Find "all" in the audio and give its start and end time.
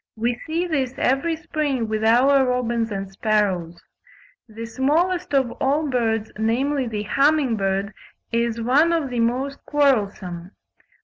5.61-5.87